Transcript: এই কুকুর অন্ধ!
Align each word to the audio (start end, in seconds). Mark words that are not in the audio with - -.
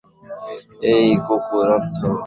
এই 0.93 1.07
কুকুর 1.25 1.67
অন্ধ! 1.75 1.99